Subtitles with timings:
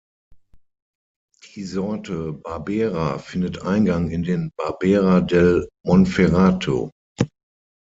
[1.53, 6.89] Die Sorte Barbera findet Eingang in den Barbera del Monferrato.